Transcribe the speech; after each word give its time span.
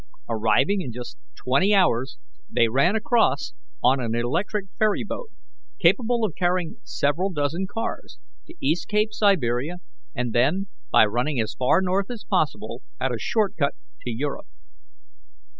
Arriving 0.27 0.81
in 0.81 0.91
just 0.91 1.15
twenty 1.35 1.75
hours, 1.75 2.17
they 2.49 2.67
ran 2.67 2.95
across 2.95 3.53
on 3.83 3.99
an 3.99 4.15
electric 4.15 4.65
ferry 4.79 5.03
boat, 5.03 5.29
capable 5.77 6.25
of 6.25 6.33
carrying 6.33 6.77
several 6.83 7.31
dozen 7.31 7.67
cars, 7.71 8.17
to 8.47 8.55
East 8.59 8.87
Cape, 8.87 9.13
Siberia, 9.13 9.75
and 10.15 10.33
then, 10.33 10.65
by 10.89 11.05
running 11.05 11.39
as 11.39 11.53
far 11.53 11.83
north 11.83 12.09
as 12.09 12.25
possible, 12.27 12.81
had 12.99 13.11
a 13.11 13.19
short 13.19 13.55
cut 13.55 13.75
to 14.01 14.09
Europe. 14.09 14.47